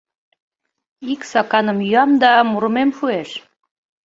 Ик 1.11 1.21
саканым 1.31 1.79
йӱам 1.87 2.11
да 2.21 2.31
мурымем 2.49 2.89
шуэш. 2.97 3.29